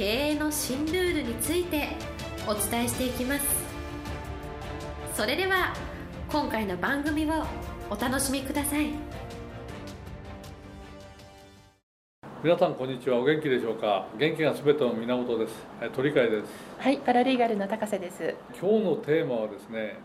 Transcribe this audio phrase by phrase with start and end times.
[0.00, 1.88] 経営の新ルールについて
[2.48, 3.44] お伝えしていきます。
[5.14, 5.74] それでは
[6.32, 7.44] 今回の番組を
[7.90, 8.86] お楽しみください。
[12.42, 13.18] 皆さんこんにちは。
[13.18, 14.06] お元気でしょうか？
[14.16, 15.54] 元気がすべての源です。
[15.82, 16.46] え鳥飼です。
[16.78, 18.34] はい、パラリーガルの高瀬です。
[18.58, 19.98] 今日のテーマはですね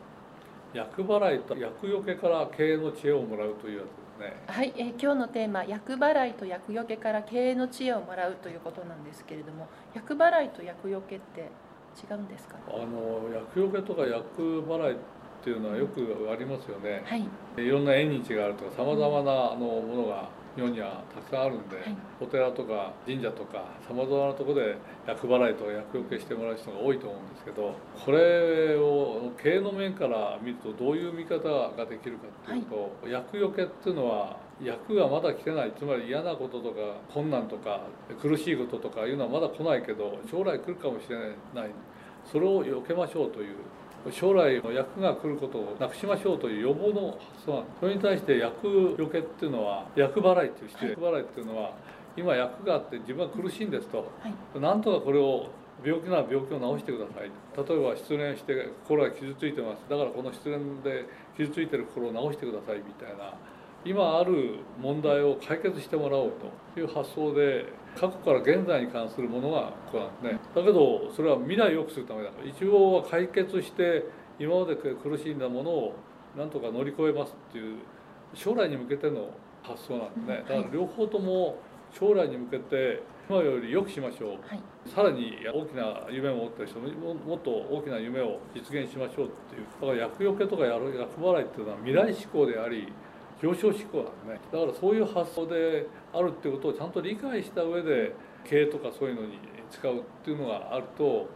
[0.73, 4.35] 厄払いと厄除けから経営の知恵をもらうというやつですね。
[4.47, 12.57] はい、えー今日のテーマ、厄払いと厄除けから経営の知恵をもらうということなんですけれども、厄払いと厄除けって違うんですか？
[12.67, 14.95] あの厄除けとか厄払いっ
[15.44, 17.03] ていうのはよくありますよね。
[17.05, 17.25] はい、
[17.57, 21.95] いろんな縁日があるとかさまざまなあのものが日本にはたくさんあるんで、はい。
[22.22, 29.14] お寺とか神社とかさまざまなところで厄払いとか厄除けしてもらう人が多いと思うんですけどこれを
[29.45, 36.77] 経営の面から見るとどういう見方ができるかっていうと、厄除けっていうのは厄がまだ来てないつまり嫌なこととか
[37.13, 37.81] 困難とか
[38.19, 41.17] 苦しいこととかいうのはまだ来ないけど将来来るかもしれ
[41.53, 41.69] ない。
[42.25, 50.89] それを避けましょうという将来の役が来ることをなくしましょうという予防の発想なそれに対して役除けっていうのは役払いっていう失礼。
[50.89, 51.71] 役払いっていうのは
[52.17, 53.97] 今役があって自分は苦しいんですと。
[53.99, 54.03] は
[54.55, 55.49] い、なんとかこれを
[55.86, 57.30] 病気なら病気を治してください。
[57.30, 59.86] 例えば失恋して心が傷ついてます。
[59.88, 61.05] だからこの失恋で
[61.38, 63.33] 傷ついてる心を治してくださいみたいな。
[63.86, 66.31] 今ある問題を解決してもらおう
[66.73, 70.39] という発想で過去から現在に関するものがこうなんですね。
[70.56, 72.50] だけどそれは未来を良くするためだから。
[72.50, 74.03] 一応は解決して
[74.39, 75.96] 今まで苦しんだものを
[76.35, 77.78] なんとか乗り越えますっていう
[78.34, 79.29] 将来に向けての
[79.62, 80.44] 発想なんですね。
[80.50, 81.59] だから両方とも
[81.94, 84.30] 将来に向けて今より良くしましょう。
[84.47, 92.88] はい、さらに大きな夢を持ってる人もももっと大きな夢を実現しましょうっていうだから厄除けとかやる厄払いっていうのは未来志向であり
[93.41, 99.40] 上昇志向なんですねだからそういう発想であるっていうことをちゃんと理解した上で経営とかそういうのに
[99.72, 101.28] 使うっていうのがあると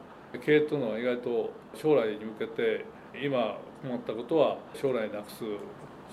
[0.46, 2.86] 経営っていうのは意外と将来に向けて
[3.16, 5.44] 今困ったことは将来なくす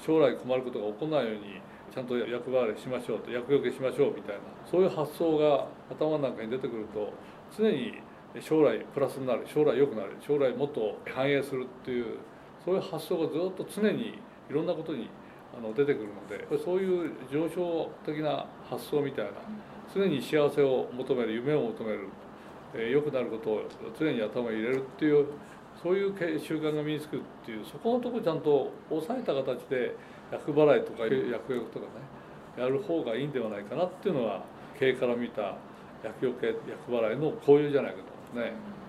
[0.05, 1.61] 将来困ることが起こらないように
[1.97, 7.11] ちゃんと役払いしましょうと厄除けしましょうみたいなそういう発想が頭の中に出てくると
[7.57, 7.95] 常に
[8.39, 12.19] 将来プラスになる将来良くなる将来もっと繁栄するっていう
[12.63, 15.09] そういう発想がずっと常にいろんなことに
[15.57, 19.31] あの出てくるのでそういう上昇的な発想みたいな
[19.95, 22.09] 常に幸せを求める夢を求める、
[22.75, 23.63] えー良くなることを
[23.99, 25.29] 常に頭に入れるっていう
[25.83, 29.95] そういう習慣が身につくっていうそこのところちゃんと抑えた形で
[30.33, 34.43] 厄払いとか厄浴とかねやる方がいいんではないかなっていうのは
[34.79, 35.57] 経営から見た
[36.03, 36.57] 厄除け厄
[36.89, 38.86] 払いのこういうじゃないかと思いますね。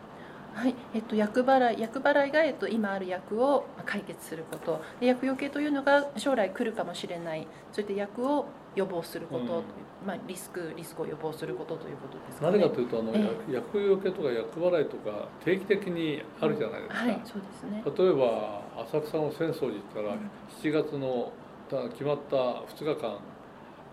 [0.58, 4.82] はい、えっと、厄払い、厄払いが、えっと、今ある厄を解決すること。
[5.00, 7.48] で、厄除けというのが将来来るかもしれない。
[7.72, 8.46] そういった厄を
[8.76, 9.64] 予防すること、うん
[10.06, 12.58] まあ、リスク、リスクを予防することということですかね。
[12.58, 17.06] 何かというとあの、え厄除けとか厄払いとか定期的にあるじゃないですか。
[17.06, 17.84] はい、そうですね。
[17.86, 20.30] 例えば浅草の浅草寺って言ったらうん
[20.62, 21.32] 7月の
[21.70, 23.18] た決まった2日間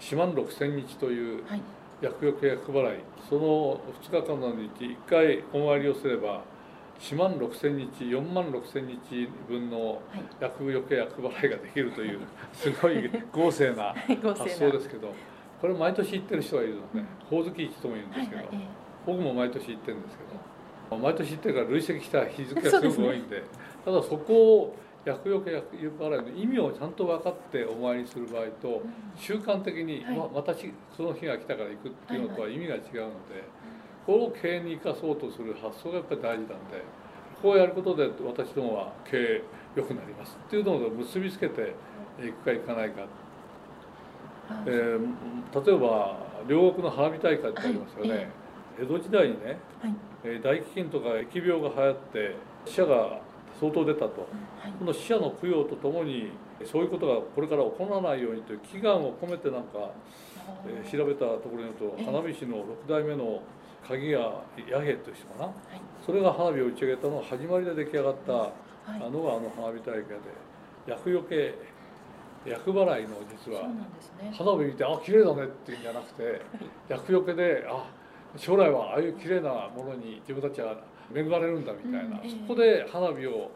[0.00, 1.60] 4万6千日というはい、
[2.00, 6.42] 厄除け厄払いその2日間の日1回お参りをすれば
[7.00, 12.20] 4万6千日4万6千日分のはい、厄除け厄払いができるという
[12.52, 13.94] すごい豪勢な
[14.36, 15.12] 発想ですけど
[15.60, 17.06] これ毎年行ってる人がいるのね。
[17.30, 18.42] ほおずき市とも言うんですけど、
[19.06, 20.24] 僕も毎年行ってるんですけ
[20.90, 23.42] ど毎年行ってるから累積した日付がすごく多いんで
[23.84, 30.16] ただそこを厄除け厄払いの意味をちゃんと分かってお参りする場合とえ習慣的に、はい。
[30.16, 33.73] ま私その日が来たから行くっていうのとは意味が違うので、うん
[34.06, 36.82] これを経営に生かそうとする発想がやっぱり大事なんで
[37.42, 39.42] こうやることで私どもは経営
[39.76, 41.74] 良くなりますっていうのを結びつけて
[42.22, 42.30] い。
[42.30, 43.02] くかいかないか、
[44.48, 46.16] あえー例えば
[46.46, 48.28] 両国の花火大会ってありますよね、はいえ。
[48.82, 52.36] 江戸時代にねはい、えー大飢饉とか疫病が流行って
[52.66, 53.20] 死者が
[53.60, 54.06] 相当出たと。
[54.60, 56.30] はい、この死者の供養とともに
[56.64, 59.90] そういうことがこれから起こらないようにという祈願を込めてなんか、
[60.66, 62.04] えー調べたところによるとええ。
[62.04, 63.40] 花火師の6代目の
[63.86, 64.24] 鍵谷
[64.56, 65.44] 弥平という人かな？
[65.46, 65.54] はい、
[66.04, 70.14] それが花火を打ち上げたのが始まりで出来上がったのがあの花火大会で
[70.86, 71.54] 厄除け
[72.46, 73.68] 厄払いの実は。
[74.32, 76.40] 花火見て「あ綺麗だね」っていうんじゃなくて
[76.88, 77.86] 厄除けで「あ
[78.36, 80.76] 将来はああいう綺麗なものに自分たちは
[81.14, 82.30] 恵まれるんだみたいな、うんええ。
[82.30, 83.50] そこで花火を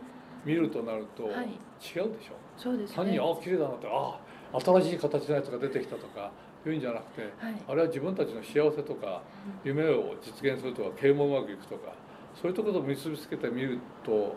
[0.45, 1.53] 見るとなると違うはいで
[1.83, 2.09] しょ、
[2.57, 4.19] そうです単にねああ綺麗だなってあ
[4.53, 6.31] あ新しい形のやつが出てきたとか
[6.67, 7.55] いうんじゃなくてはい。
[7.69, 9.23] あれは自分たちの幸せとか
[9.65, 11.93] 夢を実現するとか経営もうまくいくとか
[12.41, 14.37] そういうところと結びつけてみると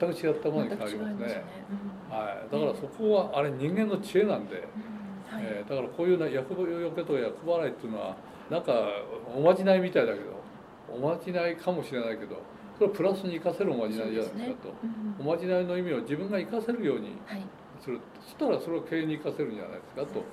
[0.00, 1.44] 全く違ったものに変わりますね。
[2.10, 5.36] はい、だからそこはあれ人間の知恵なんで、うん。
[5.36, 5.44] はい。
[5.44, 8.16] えーだからこういうな厄除けとか厄払いっていうのは
[8.50, 8.72] なんか
[9.36, 10.42] おまじないみたいだけど
[10.90, 12.40] おまじないかもしれないけど
[12.78, 14.68] それをプラスに生かせるおまじないじゃないですかと。
[14.82, 17.42] うんおまじないの意味を自分が生かせるようにはい。
[17.80, 18.00] する。
[18.24, 20.24] そしたらそれを経営に生かせるんじゃないですかと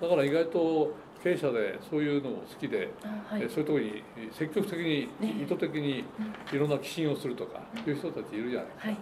[0.00, 0.92] だから意外と
[1.22, 3.42] 経営者でそういうのを好きで、あはい。
[3.42, 4.02] えそういうところに
[4.32, 5.34] 積極的にね。
[5.42, 6.04] 意図的に
[6.52, 8.96] いろんな寄進をするとかいう人たちいるじゃないですか、はい。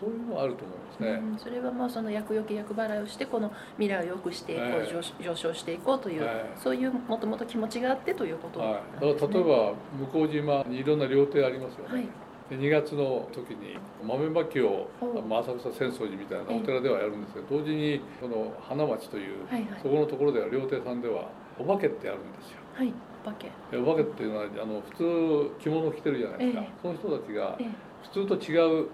[0.00, 4.92] そういうのはあると思いますね、うんそれはもうその厄除け厄払いをしてこの未来を良くしていこう、ええ。
[4.92, 6.60] 上上昇していこうという、ええ。
[6.60, 9.74] そういうもともと気持ちがあってということなんはい、だから例えば
[10.12, 12.08] 向島にいろんな料亭ありますよね、はい
[12.52, 19.80] で2月の時に豆まきを浅草浅草寺みたいなお寺ではやるんですけど同時にその花町という、はいはい。
[19.82, 22.60] そこのところでは料亭さんではお化けってやるんですよ。
[22.74, 22.92] はい
[23.24, 23.48] お化け。
[23.70, 26.70] でお化けっていうのはあの普通着物着てるじゃないですか、ええ。
[26.82, 27.68] その人たちがええ。
[28.02, 28.88] 普通と違う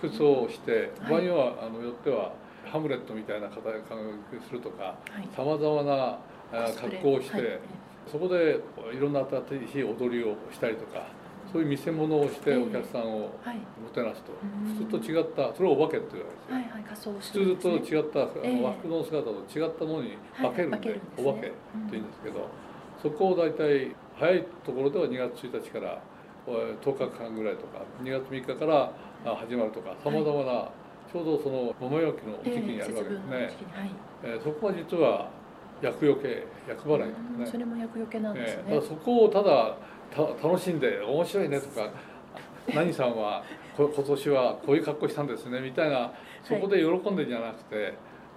[0.00, 2.32] 服装をしてはい場合にはあのよっては
[2.64, 3.60] ハムレットみたいな形
[4.48, 5.28] するとかはい。
[5.36, 6.18] さまざまな
[6.80, 7.60] 格好をして、はい。
[8.10, 8.60] そこで
[8.96, 11.04] いろんな新しい踊りをしたりとか
[11.54, 13.56] そういう見せ物をしてええお客さんをはい。
[13.78, 14.74] もてなすと、うん。
[14.74, 18.60] 普通と違ったそれをお化けって言われるんですよ、はいはい仮装す普るん通と違ったええ。
[18.60, 21.56] 和服の姿と違ったものに化けるんで,、お化けって
[21.92, 22.48] 言うんですけど、
[23.00, 26.02] そこを大体早いところでは2月1日から
[26.48, 28.90] えー10日間ぐらいとか2月3日から
[29.24, 30.68] あ始まるとかさまざまな
[31.06, 33.28] ちょうどその桃焼きの時期にやるわけですね、
[34.24, 35.30] ええそこは実は
[35.82, 39.76] 厄除け厄払いですねそれも厄除けなんですねそこをただた
[40.16, 41.90] 楽しんで面白いねとか
[42.74, 43.44] 何さんは
[43.76, 46.12] こ今年はこういう格好したんですねみたいな
[46.42, 47.94] そこで喜んでんじゃなくて、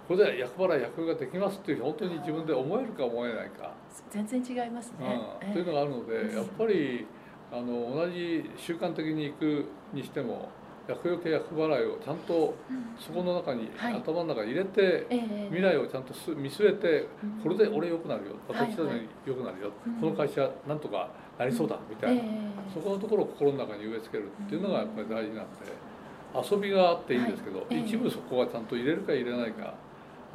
[0.08, 3.74] これで厄払い厄除けができますっていう本当に自分で思えるか思えないか、
[4.10, 6.36] 全然違いますね、うん、というのがあるので、うん。
[6.36, 7.06] やっぱり
[7.52, 10.48] あの同じ習慣的に行くにしても
[10.88, 12.96] 厄除け厄払いをちゃんとうん。
[12.98, 13.94] そこの中に、はい。
[13.94, 15.46] 頭の中に入れてええ。
[15.48, 17.42] 未来をちゃんとす見据えてうん。
[17.42, 19.94] これで俺良くなるよはい私たち良くなるよ、うん。
[20.00, 22.30] この会社なんとかなりそうだみたいな、ええ。
[22.74, 25.88] そこのところを心の中に植え付けるっていうのがやっぱり大事なんで
[26.34, 29.74] 遊びがあっていいんですけど、一部そこはちゃんと入れるか入れないか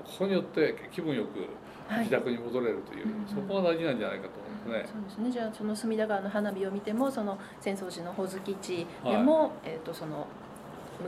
[0.04, 1.40] ここによって気分よく
[1.88, 4.90] はい自宅に戻れるという、うんそこが大事なんじゃないかと思いますね。
[4.92, 5.32] そうですね。
[5.32, 10.28] じゃあその隅田川の花火を見てもその浅草寺のほずき地でも、えっ、とその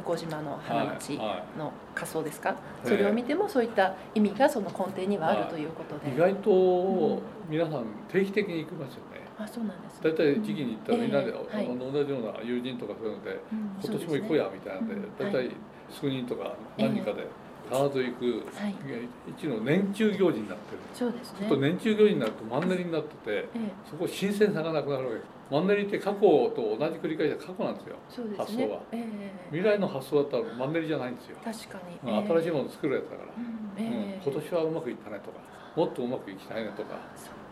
[0.06, 1.28] 向島の花町はい。
[1.28, 2.90] はの仮装ですか、ええ。
[2.90, 9.15] それを見てもそういった意味がその根底にはあるはいということで、意外と皆さん定期的に行きますよね。
[9.38, 15.52] あそうなんです、大体時期に行ったらみんなで、同じような友人とかそういうのでうん今年も行こうやみたいなんでうん大体
[15.90, 17.28] 数人とか何人かで
[17.70, 18.76] 必ず行くはい
[19.28, 20.82] 一の年中行事になってる。
[20.94, 21.40] そうですね。
[21.40, 23.60] ちょっと年中行事になるとマンネリになっててええ。
[23.90, 25.16] そこ新鮮さがなくなるわけ。
[25.18, 27.96] ですマンネリって過去と同じ繰り返しは過去なんですよ。
[28.38, 28.82] 発想は。
[28.92, 29.36] ええ。
[29.52, 33.34] 未来の発想だったらマンネリじゃないんですよ、確かに、まあ新しいい、ものを作るやつだから、
[33.84, 35.38] 今年はうまくいったねとか
[35.76, 36.98] もっとうまくいきたいねとか。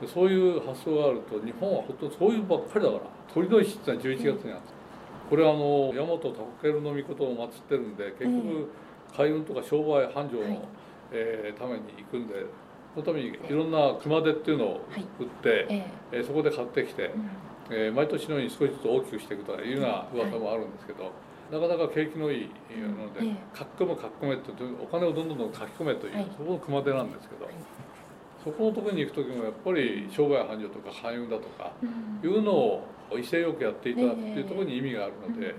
[0.07, 3.01] そういう発想があると日本は本当そういうばっかりだから。
[3.33, 4.73] 鳥の石ってのは11月にあるんです
[5.29, 8.69] これはあの大和尊の御事を祀ってるんで結局
[9.17, 10.59] 海運とか商売繁盛の、はい。
[11.11, 12.33] えーために行くんで
[12.93, 16.19] そのためにいろんな熊手っていうのをはい売って、ええ。
[16.21, 17.11] ーそこで買ってきて
[17.71, 21.11] え、毎年のように少しずつ大きくしていくというような噂もあるんですけど、
[21.51, 23.57] なかなか景気のいいので、ええ。
[23.57, 26.27] 書き込め書き込めってお金をどんどんどん書き込めという、はい。
[26.37, 27.53] そこの熊手なんですけど、はい
[28.43, 31.85] そこのところに行く時もやっぱり商売繁盛とか海運だとかう
[32.27, 32.29] ん。
[32.29, 35.55] いうのを威勢よくやっていただくっていうところに意味があるので、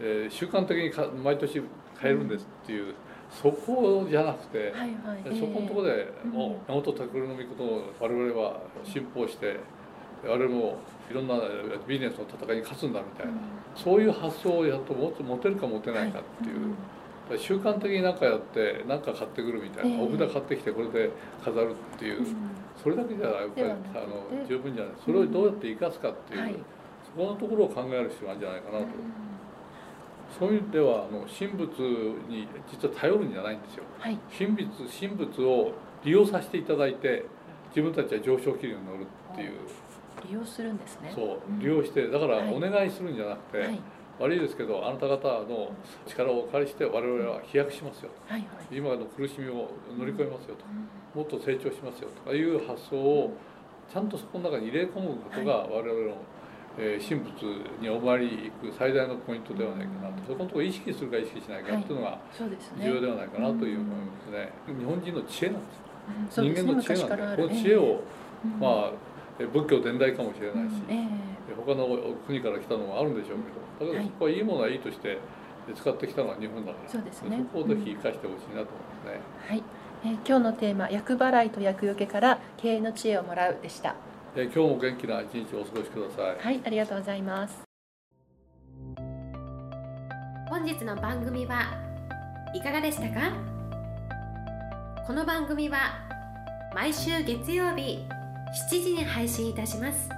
[0.00, 1.62] えー習慣的にか毎年
[2.00, 2.94] 変えるんですっていう、
[3.30, 4.70] そこじゃなくて。
[4.70, 5.22] はいはい。
[5.22, 6.30] でそこのところでうん。
[6.30, 9.56] もう山本拓の御事を我々は信奉して
[10.24, 10.78] 我々も
[11.10, 11.34] いろんな
[11.86, 13.32] ビジネスの戦いに勝つんだみたいな、
[13.74, 16.74] そういう発想をやっと持てるか持てないかっていう、だから
[17.36, 20.02] 習慣的に何かやって何か買ってくるみたいな、ええ。
[20.02, 21.10] お札買ってきてこれで
[21.44, 22.26] 飾るっていう、
[22.82, 24.94] それだけじゃやっぱりあの十分じゃない。
[25.04, 26.54] それをどうやって生かすかっていう、はい。
[27.04, 28.86] そこのところを考える必要があるんじゃないかなと、
[30.38, 31.80] そういう意味ではあの神仏
[32.28, 33.84] に実は頼るんじゃないんですよ。
[33.98, 34.18] はい。
[34.36, 34.68] 神仏
[35.00, 35.72] 神仏を
[36.04, 37.24] 利用させていただいて
[37.70, 39.52] 自分たちは上昇気流に乗るっていう。
[40.28, 41.12] 利用するんですね。
[41.14, 41.40] そう。
[41.48, 41.58] うん。
[41.58, 42.54] 利用してだからはい。
[42.54, 43.80] お願いするんじゃなくて、はい
[44.18, 45.70] 悪いですけどあなた方の
[46.06, 48.76] 力をお借りして我々は飛躍しますよはいはい。
[48.76, 50.64] 今の苦しみを乗り越えますよと。
[50.64, 52.30] うんもっと成長しますよと。
[52.30, 53.32] かいう発想を
[53.90, 56.16] ちゃんとそこの中に入れ込むことが我々の、
[56.78, 57.42] えー神仏
[57.80, 60.22] にお参りに行く最大のポイントではないかなと。
[60.28, 62.20] そこのところを意識するか意識しないかっていうのが
[62.78, 64.30] 重要ではないかなという思います。
[64.30, 65.72] ね、日本人の知恵なんで
[66.30, 66.44] すよ。
[66.44, 67.42] 人間の知恵なんで。
[67.42, 68.00] この知恵を、
[68.44, 68.92] うんまあ
[69.40, 70.94] え仏教伝来かもしれないし、うん。
[70.94, 71.08] え
[71.66, 71.86] 他の
[72.26, 73.38] 国から来たのもあるんでしょう
[73.80, 75.18] けどだけどそこはいいものはいいとして
[75.74, 77.38] 使ってきたのは日本だからそうですね。
[77.52, 79.62] そこをぜひ生かしてほしいなと思いますね、えはい、
[80.04, 83.94] えー今日のテーマ「厄払いと厄除けから経営の知恵をもらう」でした。
[84.36, 86.36] え今日も元気な一日をお過ごしください。
[86.38, 87.62] はいありがとうございます。
[90.48, 91.62] 本日の番組は
[92.54, 93.32] いかがでしたか？
[95.06, 95.78] この番組は
[96.74, 97.98] 毎週月曜日
[98.70, 100.08] 7時に配信いたします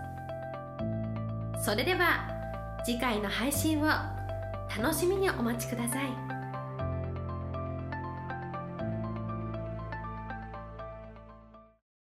[1.61, 2.26] それでは
[2.85, 6.40] 次回の配信を楽しみにお待ちください。